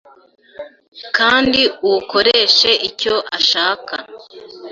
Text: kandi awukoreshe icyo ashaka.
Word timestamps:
kandi 1.17 1.61
awukoreshe 1.83 2.69
icyo 2.89 3.15
ashaka. 3.37 3.93